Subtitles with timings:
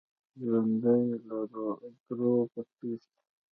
[0.45, 1.37] ژوندي له
[2.07, 2.93] دروغو تښتي